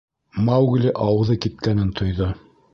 —Маугли 0.47 0.95
ауыҙы 1.09 1.39
кипкәнен 1.45 1.95
тойҙо. 2.01 2.35